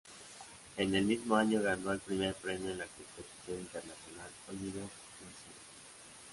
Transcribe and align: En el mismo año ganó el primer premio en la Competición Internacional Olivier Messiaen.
En 0.77 0.95
el 0.95 1.05
mismo 1.05 1.35
año 1.35 1.61
ganó 1.61 1.91
el 1.91 1.99
primer 1.99 2.33
premio 2.33 2.71
en 2.71 2.79
la 2.79 2.87
Competición 2.87 3.59
Internacional 3.59 4.31
Olivier 4.49 4.75
Messiaen. 4.81 5.61